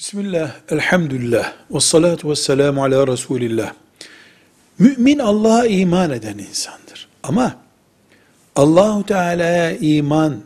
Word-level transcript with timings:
Bismillah, 0.00 0.52
elhamdülillah, 0.70 1.52
ve 1.70 1.80
salatu 1.80 2.30
ve 2.30 2.36
selamu 2.36 2.82
ala 2.84 3.06
Resulillah. 3.06 3.72
Mümin 4.78 5.18
Allah'a 5.18 5.66
iman 5.66 6.10
eden 6.10 6.38
insandır. 6.38 7.08
Ama 7.22 7.56
Allahu 8.56 9.06
Teala'ya 9.06 9.76
iman 9.76 10.40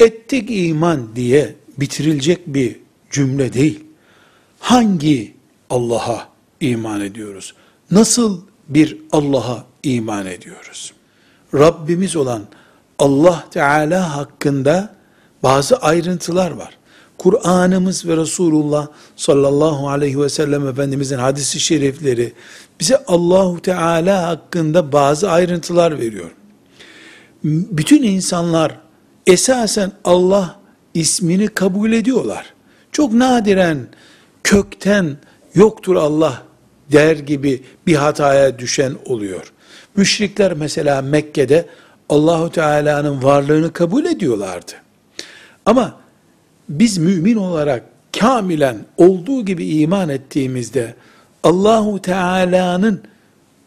ettik 0.00 0.48
iman 0.50 1.16
diye 1.16 1.54
bitirilecek 1.78 2.46
bir 2.46 2.76
cümle 3.10 3.52
değil. 3.52 3.84
Hangi 4.58 5.34
Allah'a 5.70 6.28
iman 6.60 7.00
ediyoruz? 7.00 7.54
Nasıl 7.90 8.40
bir 8.68 8.98
Allah'a 9.12 9.64
iman 9.82 10.26
ediyoruz? 10.26 10.92
Rabbimiz 11.54 12.16
olan 12.16 12.42
Allah 12.98 13.44
Teala 13.50 14.16
hakkında 14.16 14.94
bazı 15.42 15.76
ayrıntılar 15.76 16.50
var. 16.50 16.79
Kur'an'ımız 17.20 18.06
ve 18.06 18.16
Resulullah 18.16 18.86
sallallahu 19.16 19.88
aleyhi 19.88 20.20
ve 20.20 20.28
sellem 20.28 20.68
Efendimizin 20.68 21.18
hadisi 21.18 21.60
şerifleri 21.60 22.32
bize 22.80 23.04
Allahu 23.06 23.62
Teala 23.62 24.28
hakkında 24.28 24.92
bazı 24.92 25.30
ayrıntılar 25.30 25.98
veriyor. 25.98 26.30
Bütün 27.44 28.02
insanlar 28.02 28.78
esasen 29.26 29.92
Allah 30.04 30.60
ismini 30.94 31.48
kabul 31.48 31.92
ediyorlar. 31.92 32.54
Çok 32.92 33.12
nadiren 33.12 33.78
kökten 34.44 35.16
yoktur 35.54 35.96
Allah 35.96 36.42
der 36.92 37.16
gibi 37.16 37.62
bir 37.86 37.94
hataya 37.94 38.58
düşen 38.58 38.92
oluyor. 39.06 39.52
Müşrikler 39.96 40.52
mesela 40.52 41.02
Mekke'de 41.02 41.66
Allahu 42.08 42.50
Teala'nın 42.50 43.22
varlığını 43.22 43.72
kabul 43.72 44.04
ediyorlardı. 44.04 44.72
Ama 45.66 46.00
biz 46.70 46.98
mümin 46.98 47.36
olarak 47.36 47.84
kamilen 48.18 48.78
olduğu 48.96 49.44
gibi 49.44 49.66
iman 49.66 50.08
ettiğimizde 50.08 50.94
Allahu 51.42 52.02
Teala'nın 52.02 53.00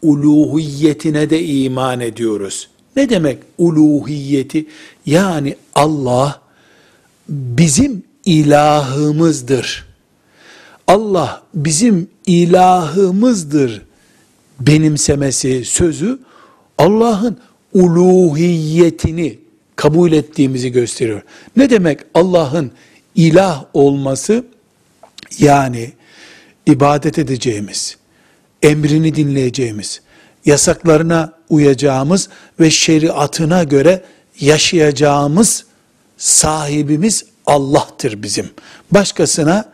uluhiyetine 0.01 1.29
de 1.29 1.45
iman 1.45 1.99
ediyoruz. 1.99 2.69
Ne 2.95 3.09
demek 3.09 3.37
uluhiyeti? 3.57 4.65
Yani 5.05 5.55
Allah 5.75 6.41
bizim 7.29 8.03
ilahımızdır. 8.25 9.85
Allah 10.87 11.43
bizim 11.53 12.07
ilahımızdır 12.25 13.81
benimsemesi 14.59 15.65
sözü 15.65 16.19
Allah'ın 16.77 17.37
uluhiyetini 17.73 19.39
kabul 19.75 20.11
ettiğimizi 20.11 20.71
gösteriyor. 20.71 21.21
Ne 21.55 21.69
demek 21.69 21.99
Allah'ın 22.13 22.71
ilah 23.15 23.65
olması? 23.73 24.45
Yani 25.39 25.91
ibadet 26.65 27.19
edeceğimiz, 27.19 27.97
emrini 28.61 29.15
dinleyeceğimiz, 29.15 30.01
yasaklarına 30.45 31.33
uyacağımız 31.49 32.29
ve 32.59 32.69
şeriatına 32.69 33.63
göre 33.63 34.03
yaşayacağımız 34.39 35.65
sahibimiz 36.17 37.25
Allah'tır 37.45 38.23
bizim. 38.23 38.49
Başkasına 38.91 39.71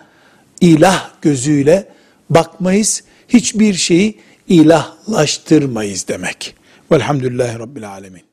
ilah 0.61 1.09
gözüyle 1.21 1.89
bakmayız, 2.29 3.03
hiçbir 3.27 3.73
şeyi 3.73 4.19
ilahlaştırmayız 4.47 6.07
demek. 6.07 6.55
Velhamdülillahi 6.91 7.59
Rabbil 7.59 7.89
Alemin. 7.89 8.23